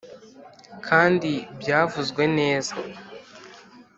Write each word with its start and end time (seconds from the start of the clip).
kandi, 0.87 1.31
byavuzwe 1.59 2.23
neza 2.39 2.73